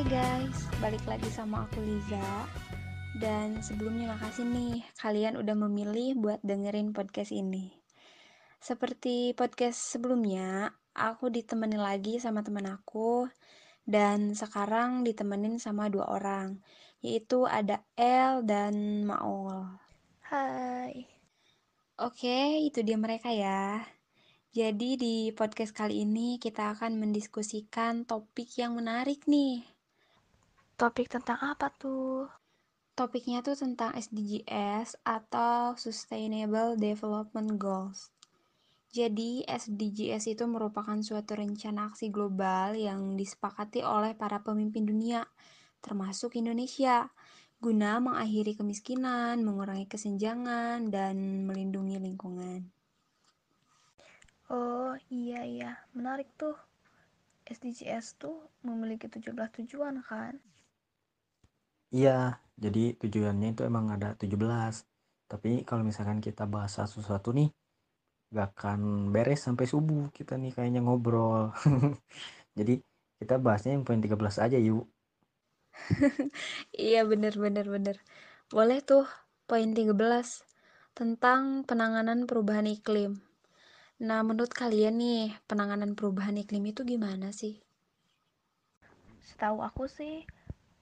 Hai 0.00 0.16
guys, 0.16 0.64
balik 0.80 1.04
lagi 1.04 1.28
sama 1.28 1.68
aku 1.68 1.76
Liza. 1.84 2.24
Dan 3.20 3.60
sebelumnya 3.60 4.16
makasih 4.16 4.48
nih 4.48 4.80
kalian 4.96 5.36
udah 5.36 5.52
memilih 5.52 6.16
buat 6.16 6.40
dengerin 6.40 6.96
podcast 6.96 7.28
ini. 7.36 7.68
Seperti 8.64 9.36
podcast 9.36 9.76
sebelumnya, 9.76 10.72
aku 10.96 11.28
ditemani 11.28 11.76
lagi 11.76 12.16
sama 12.16 12.40
teman 12.40 12.72
aku 12.72 13.28
dan 13.84 14.32
sekarang 14.32 15.04
ditemenin 15.04 15.60
sama 15.60 15.92
dua 15.92 16.08
orang, 16.08 16.64
yaitu 17.04 17.44
ada 17.44 17.84
El 17.92 18.40
dan 18.48 19.04
Maul. 19.04 19.68
Hai. 20.32 21.12
Oke, 22.00 22.56
itu 22.64 22.80
dia 22.80 22.96
mereka 22.96 23.28
ya. 23.36 23.84
Jadi 24.48 24.96
di 24.96 25.28
podcast 25.36 25.76
kali 25.76 26.08
ini 26.08 26.40
kita 26.40 26.72
akan 26.72 26.96
mendiskusikan 26.96 28.08
topik 28.08 28.48
yang 28.56 28.80
menarik 28.80 29.28
nih. 29.28 29.79
Topik 30.80 31.12
tentang 31.12 31.36
apa 31.44 31.68
tuh? 31.76 32.24
Topiknya 32.96 33.44
tuh 33.44 33.52
tentang 33.52 33.92
SDGs 33.92 35.04
atau 35.04 35.76
Sustainable 35.76 36.80
Development 36.80 37.60
Goals. 37.60 38.08
Jadi 38.88 39.44
SDGs 39.44 40.32
itu 40.32 40.48
merupakan 40.48 40.96
suatu 41.04 41.36
rencana 41.36 41.92
aksi 41.92 42.08
global 42.08 42.72
yang 42.80 43.12
disepakati 43.12 43.84
oleh 43.84 44.16
para 44.16 44.40
pemimpin 44.40 44.88
dunia, 44.88 45.28
termasuk 45.84 46.40
Indonesia, 46.40 47.12
guna 47.60 48.00
mengakhiri 48.00 48.56
kemiskinan, 48.56 49.44
mengurangi 49.44 49.84
kesenjangan, 49.84 50.88
dan 50.88 51.44
melindungi 51.44 52.00
lingkungan. 52.00 52.72
Oh 54.48 54.96
iya 55.12 55.44
iya, 55.44 55.84
menarik 55.92 56.32
tuh. 56.40 56.56
SDGs 57.44 58.16
tuh 58.16 58.48
memiliki 58.64 59.12
17 59.12 59.36
tujuan 59.60 60.00
kan? 60.00 60.40
Iya, 61.96 62.10
jadi 62.62 62.80
tujuannya 63.00 63.46
itu 63.54 63.62
emang 63.70 63.86
ada 63.94 64.08
17. 64.20 64.74
Tapi 65.30 65.48
kalau 65.68 65.82
misalkan 65.88 66.18
kita 66.26 66.42
bahas 66.54 66.72
sesuatu 66.94 67.28
nih, 67.38 67.48
gak 68.36 68.46
akan 68.54 68.80
beres 69.14 69.40
sampai 69.46 69.66
subuh 69.72 70.02
kita 70.16 70.32
nih 70.42 70.52
kayaknya 70.56 70.80
ngobrol. 70.86 71.50
jadi 72.58 72.72
kita 73.20 73.34
bahasnya 73.44 73.70
yang 73.76 73.84
poin 73.86 74.00
13 74.04 74.36
aja 74.44 74.58
yuk. 74.68 74.84
iya 76.88 77.00
bener 77.10 77.34
bener 77.44 77.66
bener. 77.74 77.96
Boleh 78.54 78.78
tuh 78.90 79.04
poin 79.48 79.70
13 79.78 80.28
tentang 80.98 81.42
penanganan 81.68 82.20
perubahan 82.28 82.66
iklim. 82.76 83.12
Nah, 84.08 84.20
menurut 84.28 84.52
kalian 84.60 84.96
nih, 85.02 85.22
penanganan 85.48 85.92
perubahan 85.98 86.36
iklim 86.42 86.64
itu 86.72 86.82
gimana 86.92 87.28
sih? 87.40 87.54
Setahu 89.28 89.58
aku 89.68 89.84
sih, 89.96 90.14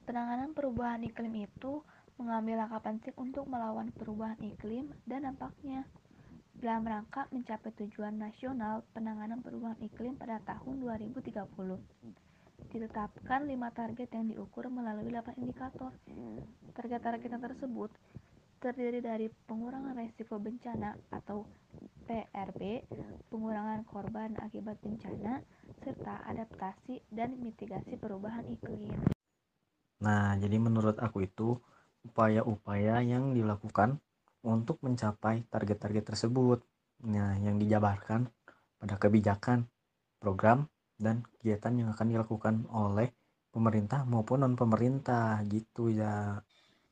penanganan 0.09 0.57
perubahan 0.57 1.05
iklim 1.05 1.45
itu 1.45 1.85
mengambil 2.17 2.65
langkah 2.65 2.81
penting 2.81 3.13
untuk 3.21 3.45
melawan 3.45 3.93
perubahan 3.93 4.41
iklim 4.41 4.89
dan 5.05 5.29
dampaknya 5.29 5.85
dalam 6.57 6.81
rangka 6.89 7.29
mencapai 7.29 7.77
tujuan 7.77 8.17
nasional 8.17 8.89
penanganan 8.97 9.45
perubahan 9.45 9.77
iklim 9.85 10.17
pada 10.17 10.41
tahun 10.49 10.81
2030. 10.81 11.45
Ditetapkan 12.73 13.45
lima 13.45 13.69
target 13.71 14.09
yang 14.17 14.33
diukur 14.33 14.73
melalui 14.73 15.13
8 15.13 15.45
indikator. 15.45 15.93
Target-target 16.73 17.29
tersebut 17.29 17.93
terdiri 18.65 19.05
dari 19.05 19.29
pengurangan 19.29 19.95
resiko 19.95 20.41
bencana 20.41 20.97
atau 21.13 21.45
PRB, 22.09 22.83
pengurangan 23.29 23.85
korban 23.85 24.35
akibat 24.41 24.81
bencana, 24.81 25.45
serta 25.85 26.25
adaptasi 26.27 27.05
dan 27.13 27.39
mitigasi 27.39 27.95
perubahan 28.01 28.49
iklim. 28.49 29.18
Nah, 30.05 30.39
jadi 30.39 30.57
menurut 30.63 30.97
aku 31.03 31.27
itu 31.27 31.59
upaya-upaya 32.07 33.03
yang 33.03 33.35
dilakukan 33.35 33.99
untuk 34.47 34.79
mencapai 34.81 35.43
target-target 35.51 36.15
tersebut. 36.15 36.63
Nah, 37.07 37.35
yang 37.39 37.59
dijabarkan 37.59 38.31
pada 38.79 38.95
kebijakan, 38.95 39.67
program, 40.23 40.71
dan 40.99 41.23
kegiatan 41.39 41.75
yang 41.75 41.89
akan 41.95 42.07
dilakukan 42.11 42.55
oleh 42.71 43.11
pemerintah 43.51 44.07
maupun 44.07 44.47
non-pemerintah 44.47 45.43
gitu 45.51 45.91
ya. 45.91 46.39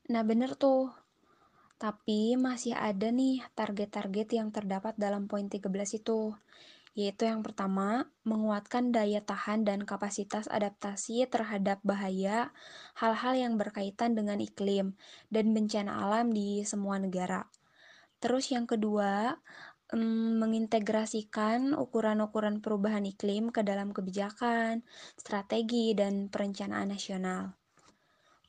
Nah, 0.07 0.23
bener 0.23 0.55
tuh. 0.55 0.91
Tapi 1.77 2.33
masih 2.39 2.73
ada 2.73 3.13
nih 3.13 3.45
target-target 3.53 4.33
yang 4.33 4.49
terdapat 4.49 4.97
dalam 4.97 5.29
poin 5.29 5.45
13 5.45 6.01
itu, 6.01 6.33
yaitu 6.97 7.29
yang 7.29 7.45
pertama, 7.45 8.09
menguatkan 8.25 8.89
daya 8.89 9.21
tahan 9.21 9.61
dan 9.61 9.85
kapasitas 9.85 10.49
adaptasi 10.49 11.29
terhadap 11.29 11.77
bahaya 11.85 12.49
hal-hal 12.97 13.37
yang 13.37 13.53
berkaitan 13.61 14.17
dengan 14.17 14.41
iklim 14.41 14.97
dan 15.29 15.53
bencana 15.53 16.01
alam 16.01 16.33
di 16.33 16.65
semua 16.65 16.97
negara. 16.97 17.45
Terus 18.17 18.49
yang 18.49 18.65
kedua, 18.65 19.37
mengintegrasikan 20.41 21.77
ukuran-ukuran 21.77 22.59
perubahan 22.65 23.05
iklim 23.05 23.53
ke 23.53 23.61
dalam 23.61 23.93
kebijakan, 23.93 24.81
strategi, 25.15 25.93
dan 25.93 26.33
perencanaan 26.33 26.91
nasional. 26.91 27.55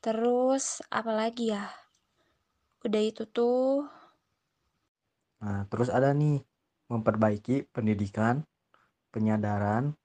Terus, 0.01 0.81
apalagi 0.89 1.53
ya? 1.53 1.69
udah 2.87 3.03
itu 3.03 3.27
tuh 3.27 3.85
nah 5.43 5.67
terus 5.71 5.91
ada 5.91 6.15
nih 6.15 6.43
memperbaiki 6.89 7.69
pendidikan 7.71 8.45
penyadaran 9.13 9.97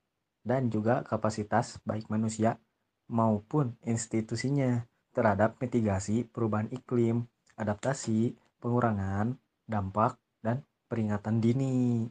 dan 0.44 0.68
juga 0.68 1.04
kapasitas 1.08 1.80
baik 1.88 2.12
manusia 2.12 2.60
maupun 3.08 3.76
institusinya 3.88 4.84
terhadap 5.16 5.60
mitigasi 5.64 6.28
perubahan 6.28 6.68
iklim, 6.72 7.28
adaptasi, 7.56 8.36
pengurangan 8.60 9.40
dampak 9.68 10.20
dan 10.44 10.64
peringatan 10.92 11.40
dini. 11.40 12.08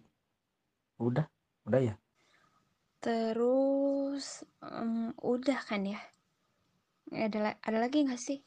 Udah, 0.97 1.29
udah 1.69 1.81
ya. 1.93 1.95
Terus, 3.03 4.47
um, 4.63 5.11
udah 5.21 5.59
kan 5.67 5.85
ya? 5.85 6.01
Ada 7.13 7.59
ada 7.61 7.79
lagi 7.83 8.07
nggak 8.07 8.21
sih? 8.21 8.41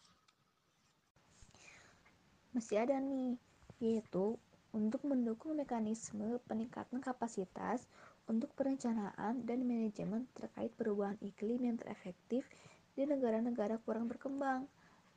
masih 2.55 2.87
ada 2.87 3.03
nih, 3.03 3.35
yaitu 3.83 4.39
untuk 4.75 5.07
mendukung 5.07 5.55
mekanisme 5.55 6.35
peningkatan 6.51 6.99
kapasitas 6.99 7.87
untuk 8.27 8.51
perencanaan 8.59 9.47
dan 9.47 9.63
manajemen 9.63 10.27
terkait 10.35 10.75
perubahan 10.75 11.15
iklim 11.23 11.63
yang 11.63 11.79
terefektif 11.79 12.43
di 12.91 13.07
negara-negara 13.07 13.79
kurang 13.87 14.11
berkembang 14.11 14.67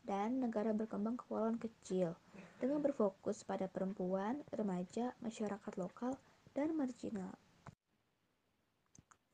dan 0.07 0.39
negara 0.39 0.71
berkembang 0.71 1.19
kepulauan 1.19 1.59
kecil 1.59 2.15
dengan 2.63 2.79
berfokus 2.79 3.43
pada 3.43 3.67
perempuan, 3.67 4.47
remaja, 4.55 5.11
masyarakat 5.19 5.75
lokal, 5.75 6.15
dan 6.55 6.71
marginal. 6.79 7.35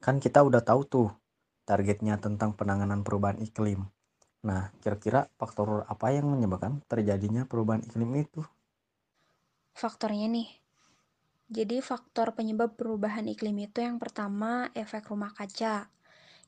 Kan 0.01 0.25
kita 0.25 0.41
udah 0.41 0.65
tahu 0.65 0.81
tuh 0.89 1.09
targetnya 1.69 2.17
tentang 2.17 2.57
penanganan 2.57 3.05
perubahan 3.05 3.41
iklim. 3.45 3.85
Nah, 4.45 4.73
kira-kira 4.81 5.29
faktor 5.37 5.89
apa 5.89 6.13
yang 6.13 6.29
menyebabkan 6.29 6.81
terjadinya 6.85 7.49
perubahan 7.49 7.85
iklim 7.85 8.13
itu? 8.21 8.45
Faktornya 9.75 10.31
nih. 10.31 10.49
Jadi 11.51 11.83
faktor 11.83 12.33
penyebab 12.39 12.79
perubahan 12.79 13.27
iklim 13.27 13.59
itu 13.59 13.83
yang 13.83 13.99
pertama 13.99 14.71
efek 14.73 15.11
rumah 15.11 15.35
kaca. 15.35 15.91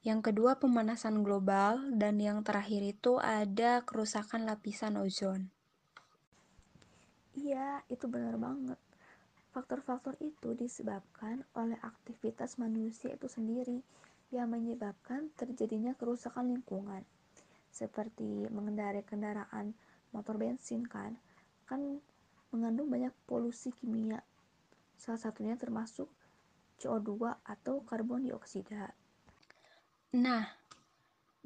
Yang 0.06 0.30
kedua 0.30 0.62
pemanasan 0.62 1.26
global 1.26 1.90
dan 1.98 2.22
yang 2.22 2.46
terakhir 2.46 2.86
itu 2.86 3.18
ada 3.18 3.82
kerusakan 3.82 4.46
lapisan 4.46 4.94
ozon. 4.94 5.50
Iya, 7.34 7.82
itu 7.90 8.06
benar 8.06 8.38
banget. 8.38 8.78
Faktor-faktor 9.50 10.14
itu 10.22 10.54
disebabkan 10.54 11.42
oleh 11.58 11.76
aktivitas 11.82 12.62
manusia 12.62 13.10
itu 13.10 13.26
sendiri 13.26 13.82
yang 14.30 14.54
menyebabkan 14.54 15.34
terjadinya 15.34 15.98
kerusakan 15.98 16.54
lingkungan 16.54 17.02
seperti 17.70 18.48
mengendarai 18.48 19.04
kendaraan 19.04 19.76
motor 20.10 20.40
bensin 20.40 20.88
kan 20.88 21.12
kan 21.68 22.00
mengandung 22.54 22.90
banyak 22.90 23.12
polusi 23.24 23.72
kimia 23.74 24.22
salah 24.96 25.20
satunya 25.20 25.54
termasuk 25.58 26.08
CO2 26.80 27.40
atau 27.44 27.82
karbon 27.84 28.26
dioksida 28.26 28.92
nah 30.16 30.46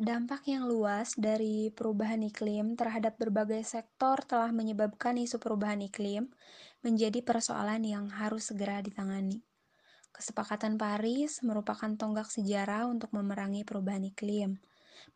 Dampak 0.00 0.48
yang 0.48 0.64
luas 0.64 1.12
dari 1.12 1.68
perubahan 1.68 2.24
iklim 2.24 2.72
terhadap 2.72 3.20
berbagai 3.20 3.60
sektor 3.68 4.16
telah 4.24 4.48
menyebabkan 4.48 5.20
isu 5.20 5.36
perubahan 5.36 5.84
iklim 5.84 6.32
menjadi 6.80 7.20
persoalan 7.20 7.84
yang 7.84 8.08
harus 8.08 8.48
segera 8.48 8.80
ditangani. 8.80 9.44
Kesepakatan 10.08 10.80
Paris 10.80 11.44
merupakan 11.44 11.92
tonggak 12.00 12.32
sejarah 12.32 12.88
untuk 12.88 13.12
memerangi 13.12 13.60
perubahan 13.68 14.08
iklim, 14.08 14.56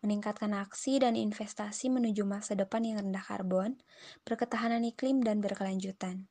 meningkatkan 0.05 0.53
aksi 0.55 1.03
dan 1.03 1.17
investasi 1.17 1.91
menuju 1.91 2.23
masa 2.29 2.55
depan 2.55 2.85
yang 2.85 3.03
rendah 3.03 3.25
karbon, 3.25 3.81
berketahanan 4.23 4.85
iklim, 4.85 5.25
dan 5.25 5.41
berkelanjutan. 5.41 6.29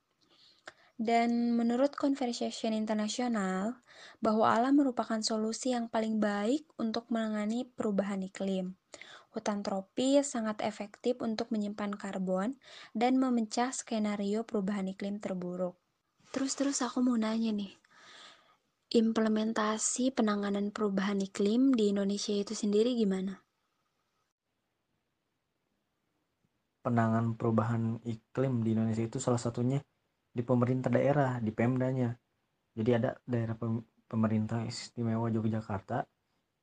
Dan 0.93 1.57
menurut 1.57 1.97
Conversation 1.97 2.71
Internasional, 2.71 3.81
bahwa 4.21 4.53
alam 4.53 4.77
merupakan 4.77 5.19
solusi 5.25 5.73
yang 5.73 5.89
paling 5.89 6.21
baik 6.21 6.69
untuk 6.77 7.09
menangani 7.09 7.65
perubahan 7.65 8.21
iklim. 8.21 8.77
Hutan 9.33 9.65
tropis 9.65 10.29
sangat 10.37 10.61
efektif 10.61 11.17
untuk 11.25 11.49
menyimpan 11.49 11.97
karbon 11.97 12.53
dan 12.93 13.17
memecah 13.17 13.73
skenario 13.73 14.45
perubahan 14.45 14.85
iklim 14.93 15.17
terburuk. 15.17 15.73
Terus-terus 16.29 16.85
aku 16.85 17.01
mau 17.01 17.17
nanya 17.17 17.49
nih, 17.49 17.73
implementasi 18.93 20.13
penanganan 20.13 20.69
perubahan 20.69 21.17
iklim 21.17 21.73
di 21.73 21.89
Indonesia 21.89 22.29
itu 22.29 22.53
sendiri 22.53 22.93
gimana? 22.93 23.41
Penanganan 26.85 27.33
perubahan 27.33 27.97
iklim 28.05 28.61
di 28.61 28.77
Indonesia 28.77 29.01
itu 29.01 29.17
salah 29.17 29.41
satunya 29.41 29.81
di 30.29 30.45
pemerintah 30.45 30.93
daerah, 30.93 31.41
di 31.41 31.49
Pemdanya. 31.49 32.13
Jadi 32.77 32.91
ada 32.93 33.17
daerah 33.25 33.57
pemerintah 34.05 34.61
istimewa 34.61 35.25
Yogyakarta 35.33 36.05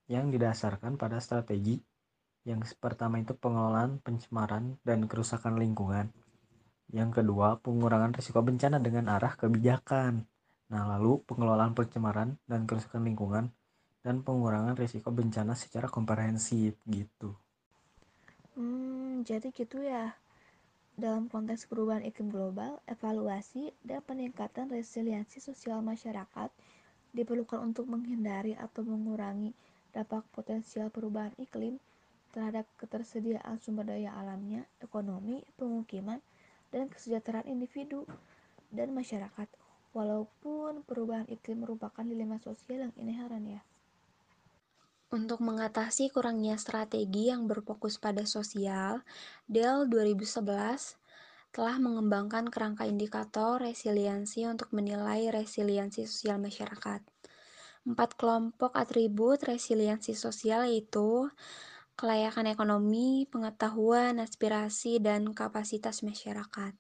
yang 0.07 0.31
didasarkan 0.31 0.95
pada 0.95 1.19
strategi 1.19 1.83
yang 2.47 2.63
pertama 2.79 3.19
itu 3.19 3.35
pengelolaan 3.35 3.99
pencemaran 3.99 4.79
dan 4.87 5.11
kerusakan 5.11 5.59
lingkungan. 5.59 6.15
Yang 6.95 7.23
kedua, 7.23 7.59
pengurangan 7.59 8.15
risiko 8.15 8.39
bencana 8.39 8.79
dengan 8.79 9.11
arah 9.11 9.35
kebijakan. 9.35 10.30
Nah, 10.71 10.87
lalu 10.97 11.19
pengelolaan 11.27 11.75
pencemaran 11.75 12.39
dan 12.47 12.63
kerusakan 12.65 13.03
lingkungan 13.03 13.51
dan 14.07 14.23
pengurangan 14.25 14.79
risiko 14.79 15.11
bencana 15.11 15.53
secara 15.59 15.91
komprehensif 15.91 16.79
gitu. 16.87 17.35
Hmm, 18.55 19.27
jadi 19.27 19.51
gitu 19.51 19.83
ya. 19.83 20.15
Dalam 21.01 21.33
konteks 21.33 21.67
perubahan 21.67 22.05
iklim 22.05 22.29
global, 22.29 22.79
evaluasi 22.87 23.73
dan 23.83 24.05
peningkatan 24.05 24.69
resiliensi 24.69 25.41
sosial 25.41 25.81
masyarakat 25.81 26.51
diperlukan 27.11 27.59
untuk 27.63 27.91
menghindari 27.91 28.55
atau 28.55 28.87
mengurangi 28.87 29.51
dampak 29.91 30.23
potensial 30.31 30.93
perubahan 30.93 31.35
iklim 31.41 31.83
terhadap 32.31 32.69
ketersediaan 32.79 33.59
sumber 33.59 33.91
daya 33.91 34.15
alamnya, 34.15 34.63
ekonomi, 34.79 35.43
pemukiman, 35.59 36.23
dan 36.71 36.87
kesejahteraan 36.87 37.51
individu 37.51 38.07
dan 38.71 38.95
masyarakat. 38.95 39.49
Walaupun 39.91 40.87
perubahan 40.87 41.27
iklim 41.27 41.67
merupakan 41.67 42.07
dilema 42.07 42.39
sosial 42.39 42.89
yang 42.89 42.95
inherent 42.95 43.47
ya. 43.59 43.63
Untuk 45.11 45.43
mengatasi 45.43 46.15
kurangnya 46.15 46.55
strategi 46.55 47.35
yang 47.35 47.51
berfokus 47.51 47.99
pada 47.99 48.23
sosial, 48.23 49.03
DEL 49.51 49.91
2011 49.91 50.95
telah 51.51 51.83
mengembangkan 51.83 52.47
kerangka 52.47 52.87
indikator 52.87 53.59
resiliensi 53.59 54.47
untuk 54.47 54.71
menilai 54.71 55.27
resiliensi 55.35 56.07
sosial 56.07 56.39
masyarakat. 56.39 57.03
Empat 57.83 58.15
kelompok 58.15 58.79
atribut 58.79 59.43
resiliensi 59.43 60.15
sosial 60.15 60.71
yaitu 60.71 61.27
kelayakan 61.99 62.47
ekonomi, 62.47 63.27
pengetahuan, 63.27 64.23
aspirasi, 64.23 65.03
dan 65.03 65.35
kapasitas 65.35 66.07
masyarakat. 66.07 66.79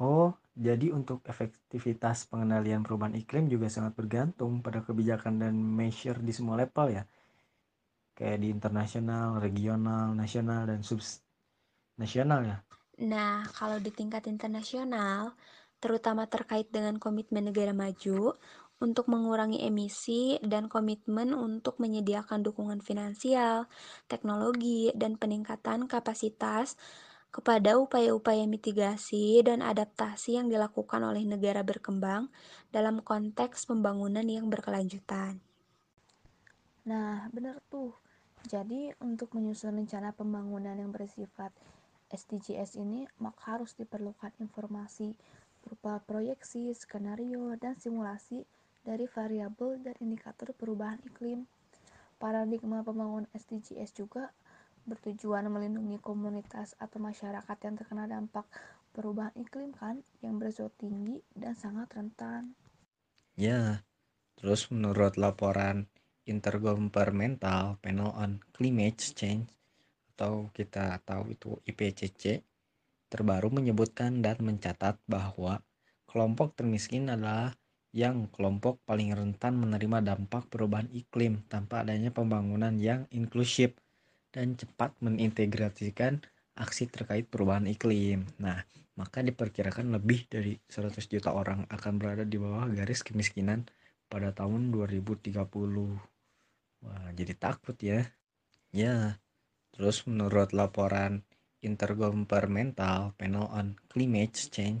Oh, 0.00 0.39
jadi 0.54 0.90
untuk 0.90 1.22
efektivitas 1.24 2.26
pengendalian 2.26 2.82
perubahan 2.82 3.14
iklim 3.14 3.46
juga 3.46 3.70
sangat 3.70 3.94
bergantung 3.94 4.60
pada 4.60 4.82
kebijakan 4.82 5.40
dan 5.40 5.54
measure 5.54 6.18
di 6.18 6.32
semua 6.34 6.58
level 6.58 7.00
ya. 7.00 7.02
Kayak 8.18 8.38
di 8.42 8.48
internasional, 8.52 9.40
regional, 9.40 10.12
nasional, 10.12 10.68
dan 10.68 10.84
subnasional 10.84 12.40
ya. 12.44 12.58
Nah, 13.00 13.48
kalau 13.56 13.80
di 13.80 13.88
tingkat 13.88 14.28
internasional, 14.28 15.32
terutama 15.80 16.28
terkait 16.28 16.68
dengan 16.68 17.00
komitmen 17.00 17.48
negara 17.48 17.72
maju, 17.72 18.36
untuk 18.80 19.12
mengurangi 19.12 19.60
emisi 19.60 20.40
dan 20.40 20.66
komitmen 20.66 21.36
untuk 21.36 21.76
menyediakan 21.76 22.40
dukungan 22.40 22.80
finansial, 22.80 23.68
teknologi, 24.08 24.88
dan 24.96 25.20
peningkatan 25.20 25.84
kapasitas 25.84 26.80
kepada 27.30 27.78
upaya-upaya 27.78 28.42
mitigasi 28.50 29.38
dan 29.46 29.62
adaptasi 29.62 30.34
yang 30.38 30.50
dilakukan 30.50 30.98
oleh 31.02 31.22
negara 31.22 31.62
berkembang 31.62 32.26
dalam 32.74 32.98
konteks 33.00 33.70
pembangunan 33.70 34.26
yang 34.26 34.50
berkelanjutan. 34.50 35.38
Nah, 36.90 37.30
benar 37.30 37.62
tuh. 37.70 37.94
Jadi, 38.50 38.90
untuk 38.98 39.36
menyusun 39.38 39.78
rencana 39.78 40.10
pembangunan 40.10 40.74
yang 40.74 40.90
bersifat 40.90 41.54
SDGs 42.10 42.74
ini, 42.80 43.06
maka 43.22 43.54
harus 43.54 43.78
diperlukan 43.78 44.34
informasi 44.42 45.14
berupa 45.62 46.02
proyeksi, 46.02 46.72
skenario, 46.74 47.54
dan 47.60 47.78
simulasi 47.78 48.42
dari 48.82 49.06
variabel 49.06 49.78
dan 49.84 49.94
indikator 50.00 50.50
perubahan 50.56 50.98
iklim. 51.06 51.44
Paradigma 52.16 52.80
pembangunan 52.82 53.28
SDGs 53.36 53.92
juga 53.94 54.32
bertujuan 54.88 55.48
melindungi 55.48 56.00
komunitas 56.00 56.76
atau 56.80 57.00
masyarakat 57.00 57.58
yang 57.66 57.74
terkena 57.76 58.04
dampak 58.08 58.46
perubahan 58.90 59.34
iklim 59.38 59.70
kan 59.76 60.02
yang 60.20 60.36
beresiko 60.40 60.70
tinggi 60.76 61.22
dan 61.32 61.54
sangat 61.54 61.92
rentan. 61.94 62.58
Ya, 63.38 63.86
terus 64.36 64.68
menurut 64.68 65.16
laporan 65.16 65.88
Intergovernmental 66.28 67.80
Panel 67.80 68.12
on 68.12 68.44
Climate 68.52 69.00
Change 69.00 69.48
atau 70.14 70.52
kita 70.52 71.00
tahu 71.02 71.32
itu 71.32 71.56
IPCC 71.64 72.44
terbaru 73.08 73.48
menyebutkan 73.50 74.20
dan 74.20 74.38
mencatat 74.44 75.00
bahwa 75.08 75.64
kelompok 76.04 76.54
termiskin 76.54 77.08
adalah 77.08 77.56
yang 77.90 78.30
kelompok 78.30 78.78
paling 78.86 79.10
rentan 79.10 79.58
menerima 79.58 80.14
dampak 80.14 80.46
perubahan 80.46 80.86
iklim 80.94 81.42
tanpa 81.50 81.82
adanya 81.82 82.14
pembangunan 82.14 82.78
yang 82.78 83.10
inklusif 83.10 83.74
dan 84.30 84.54
cepat 84.54 84.94
mengintegrasikan 85.02 86.22
aksi 86.58 86.90
terkait 86.90 87.26
perubahan 87.26 87.66
iklim. 87.66 88.26
Nah, 88.38 88.62
maka 88.98 89.24
diperkirakan 89.24 89.96
lebih 89.96 90.28
dari 90.28 90.58
100 90.68 90.98
juta 91.08 91.32
orang 91.32 91.64
akan 91.70 91.92
berada 91.96 92.24
di 92.26 92.36
bawah 92.36 92.68
garis 92.70 93.00
kemiskinan 93.00 93.66
pada 94.10 94.34
tahun 94.34 94.74
2030. 94.74 95.40
Wah, 96.84 97.08
jadi 97.16 97.32
takut 97.36 97.76
ya. 97.80 98.04
Ya, 98.70 99.18
terus 99.74 100.06
menurut 100.06 100.54
laporan 100.54 101.26
Intergovernmental 101.60 103.12
Panel 103.20 103.46
on 103.52 103.76
Climate 103.92 104.32
Change 104.32 104.80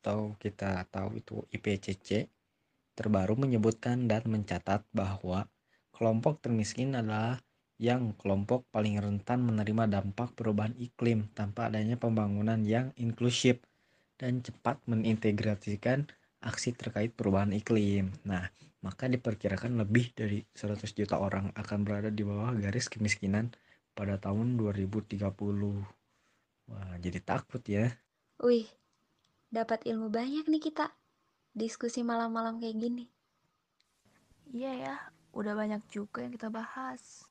atau 0.00 0.34
kita 0.40 0.88
tahu 0.88 1.20
itu 1.20 1.44
IPCC 1.52 2.26
terbaru 2.96 3.36
menyebutkan 3.36 4.08
dan 4.08 4.24
mencatat 4.26 4.82
bahwa 4.90 5.46
kelompok 5.92 6.40
termiskin 6.42 6.96
adalah 6.96 7.38
yang 7.80 8.12
kelompok 8.20 8.68
paling 8.68 9.00
rentan 9.00 9.40
menerima 9.40 9.88
dampak 9.88 10.36
perubahan 10.36 10.76
iklim 10.76 11.32
tanpa 11.32 11.72
adanya 11.72 11.96
pembangunan 11.96 12.60
yang 12.60 12.92
inklusif 13.00 13.56
dan 14.20 14.44
cepat 14.44 14.76
mengintegrasikan 14.84 16.04
aksi 16.44 16.76
terkait 16.76 17.16
perubahan 17.16 17.56
iklim. 17.56 18.12
Nah, 18.28 18.52
maka 18.84 19.08
diperkirakan 19.08 19.80
lebih 19.80 20.12
dari 20.12 20.44
100 20.52 20.92
juta 20.92 21.16
orang 21.16 21.56
akan 21.56 21.78
berada 21.80 22.12
di 22.12 22.20
bawah 22.20 22.52
garis 22.52 22.92
kemiskinan 22.92 23.48
pada 23.96 24.20
tahun 24.20 24.60
2030. 24.60 25.24
Wah, 26.68 26.94
jadi 27.00 27.18
takut 27.24 27.64
ya. 27.64 27.88
Wih, 28.44 28.68
dapat 29.48 29.88
ilmu 29.88 30.12
banyak 30.12 30.44
nih 30.52 30.60
kita. 30.68 30.92
Diskusi 31.56 32.04
malam-malam 32.04 32.60
kayak 32.60 32.76
gini. 32.76 33.08
Iya 34.52 34.72
ya, 34.76 34.96
udah 35.32 35.56
banyak 35.56 35.80
juga 35.88 36.20
yang 36.20 36.36
kita 36.36 36.52
bahas. 36.52 37.29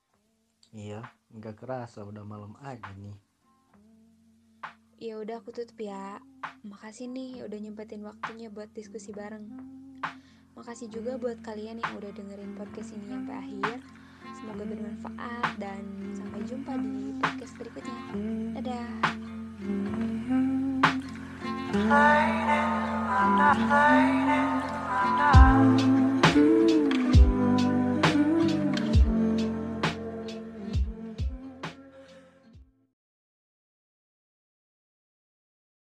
Iya, 0.70 1.02
nggak 1.34 1.66
kerasa 1.66 2.06
udah 2.06 2.22
malam 2.22 2.54
aja 2.62 2.94
nih. 3.02 3.18
Ya 5.00 5.18
udah 5.18 5.42
aku 5.42 5.50
tutup 5.56 5.80
ya. 5.82 6.22
Makasih 6.62 7.08
nih 7.10 7.42
udah 7.48 7.58
nyempetin 7.58 8.04
waktunya 8.06 8.52
buat 8.52 8.70
diskusi 8.76 9.16
bareng. 9.16 9.48
Makasih 10.60 10.92
juga 10.92 11.16
buat 11.16 11.40
kalian 11.40 11.80
yang 11.80 11.94
udah 11.96 12.12
dengerin 12.12 12.54
podcast 12.54 12.92
ini 12.94 13.08
sampai 13.08 13.36
akhir. 13.40 13.80
Semoga 14.36 14.68
bermanfaat 14.68 15.56
dan 15.58 15.84
sampai 16.14 16.44
jumpa 16.46 16.76
di 16.78 17.16
podcast 17.18 17.56
berikutnya. 17.58 17.98
Dadah. 18.60 18.90